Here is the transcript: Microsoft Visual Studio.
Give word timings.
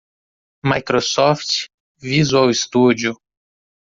Microsoft 0.65 1.69
Visual 1.99 2.55
Studio. 2.55 3.21